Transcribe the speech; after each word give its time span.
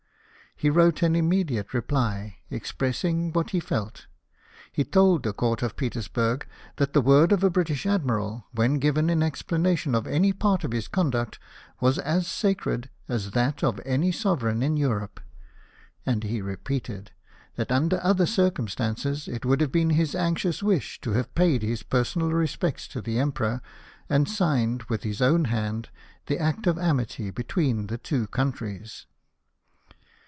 He 0.57 0.69
wrote 0.69 1.01
an 1.01 1.15
immediate 1.15 1.73
reply, 1.73 2.37
expressing 2.51 3.33
what 3.33 3.49
he 3.49 3.59
felt; 3.59 4.05
he 4.71 4.83
told 4.83 5.23
the 5.23 5.33
Court 5.33 5.63
of 5.63 5.75
Petersburg," 5.75 6.45
that 6.77 6.93
the 6.93 7.01
word 7.01 7.31
of 7.31 7.43
a 7.43 7.49
British 7.49 7.87
Admiral, 7.87 8.45
when 8.51 8.75
given 8.77 9.09
in 9.09 9.23
explanation 9.23 9.95
of 9.95 10.05
any 10.05 10.31
part 10.31 10.63
of 10.63 10.71
his 10.71 10.87
conduct, 10.87 11.39
was 11.79 11.97
as 11.97 12.27
sacred 12.27 12.91
as 13.09 13.31
that 13.31 13.63
of 13.63 13.79
any 13.87 14.11
Sovereign 14.11 14.61
in 14.61 14.77
Europe." 14.77 15.19
And 16.05 16.23
he 16.25 16.43
repeated," 16.43 17.09
that, 17.55 17.71
under 17.71 17.99
other 18.03 18.27
circumstances, 18.27 19.27
it 19.27 19.43
would 19.43 19.61
have 19.61 19.71
been 19.71 19.89
his 19.89 20.13
anxious 20.13 20.61
wish 20.61 21.01
to 21.01 21.13
have 21.13 21.33
paid 21.33 21.63
his 21.63 21.81
personal 21.81 22.29
respects 22.29 22.87
to 22.89 23.01
the 23.01 23.17
Emperor, 23.17 23.63
and 24.07 24.29
signed, 24.29 24.83
with 24.83 25.01
his 25.01 25.23
own 25.23 25.45
hand, 25.45 25.89
the 26.27 26.37
act 26.37 26.67
of 26.67 26.77
amity 26.77 27.31
between 27.31 27.87
the 27.87 27.97
two 27.97 28.27
countries." 28.27 29.07